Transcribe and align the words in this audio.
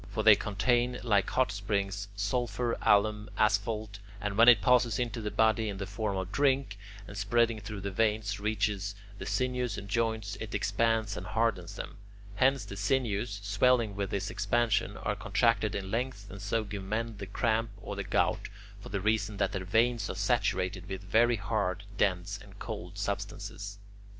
For 0.09 0.23
they 0.23 0.33
contain, 0.35 0.99
like 1.03 1.29
hot 1.29 1.51
springs, 1.51 2.07
sulphur, 2.15 2.75
alum, 2.81 3.29
asphalt,... 3.37 3.99
and 4.19 4.35
when 4.35 4.49
it 4.49 4.59
passes 4.59 4.97
into 4.97 5.21
the 5.21 5.29
body 5.29 5.69
in 5.69 5.77
the 5.77 5.85
form 5.85 6.17
of 6.17 6.31
drink, 6.31 6.79
and 7.07 7.15
spreading 7.15 7.59
through 7.59 7.81
the 7.81 7.91
veins 7.91 8.39
reaches 8.39 8.95
the 9.19 9.27
sinews 9.27 9.77
and 9.77 9.87
joints, 9.87 10.37
it 10.37 10.55
expands 10.55 11.15
and 11.15 11.27
hardens 11.27 11.75
them. 11.75 11.97
Hence 12.33 12.65
the 12.65 12.77
sinews, 12.77 13.41
swelling 13.43 13.95
with 13.95 14.09
this 14.09 14.31
expansion, 14.31 14.97
are 14.97 15.15
contracted 15.15 15.75
in 15.75 15.91
length 15.91 16.31
and 16.31 16.41
so 16.41 16.63
give 16.63 16.83
men 16.83 17.17
the 17.17 17.27
cramp 17.27 17.69
or 17.79 17.95
the 17.95 18.03
gout, 18.03 18.49
for 18.79 18.89
the 18.89 19.01
reason 19.01 19.37
that 19.37 19.51
their 19.51 19.65
veins 19.65 20.09
are 20.09 20.15
saturated 20.15 20.89
with 20.89 21.03
very 21.03 21.35
hard, 21.35 21.83
dense, 21.97 22.39
and 22.41 22.57
cold 22.57 22.97
substances. 22.97 23.77